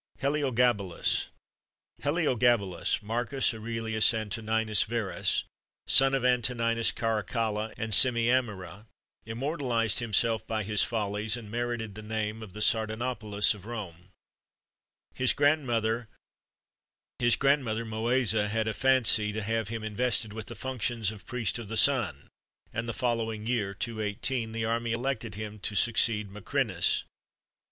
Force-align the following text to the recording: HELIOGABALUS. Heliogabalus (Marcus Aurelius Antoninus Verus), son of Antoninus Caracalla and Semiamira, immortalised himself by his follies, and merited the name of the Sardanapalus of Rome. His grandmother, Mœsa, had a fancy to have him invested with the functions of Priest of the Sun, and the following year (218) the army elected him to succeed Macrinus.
HELIOGABALUS. 0.17 1.27
Heliogabalus 2.01 3.03
(Marcus 3.03 3.53
Aurelius 3.53 4.11
Antoninus 4.15 4.81
Verus), 4.81 5.43
son 5.85 6.15
of 6.15 6.25
Antoninus 6.25 6.91
Caracalla 6.91 7.71
and 7.77 7.93
Semiamira, 7.93 8.87
immortalised 9.27 9.99
himself 9.99 10.47
by 10.47 10.63
his 10.63 10.81
follies, 10.81 11.37
and 11.37 11.51
merited 11.51 11.93
the 11.93 12.01
name 12.01 12.41
of 12.41 12.53
the 12.53 12.63
Sardanapalus 12.63 13.53
of 13.53 13.67
Rome. 13.67 14.09
His 15.13 15.33
grandmother, 15.33 16.07
Mœsa, 17.21 18.49
had 18.49 18.67
a 18.67 18.73
fancy 18.73 19.31
to 19.31 19.43
have 19.43 19.67
him 19.67 19.83
invested 19.83 20.33
with 20.33 20.47
the 20.47 20.55
functions 20.55 21.11
of 21.11 21.27
Priest 21.27 21.59
of 21.59 21.67
the 21.67 21.77
Sun, 21.77 22.27
and 22.73 22.89
the 22.89 22.93
following 22.95 23.45
year 23.45 23.75
(218) 23.75 24.51
the 24.51 24.65
army 24.65 24.93
elected 24.93 25.35
him 25.35 25.59
to 25.59 25.75
succeed 25.75 26.27
Macrinus. 26.31 27.03